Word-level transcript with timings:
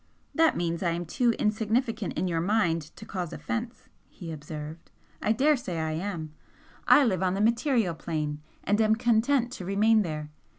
"That 0.33 0.57
means 0.57 0.81
I 0.81 0.93
am 0.93 1.05
too 1.05 1.33
insignificant 1.33 2.13
in 2.17 2.27
your 2.27 2.41
mind 2.41 2.81
to 2.95 3.05
cause 3.05 3.31
offence," 3.31 3.87
he 4.09 4.31
observed 4.31 4.89
"I 5.21 5.31
daresay 5.31 5.77
I 5.77 5.91
am. 5.91 6.33
I 6.87 7.05
live 7.05 7.21
on 7.21 7.35
the 7.35 7.39
material 7.39 7.93
plane 7.93 8.41
and 8.63 8.81
am 8.81 8.95
content 8.95 9.51
to 9.51 9.63
remain 9.65 10.01
there. 10.01 10.31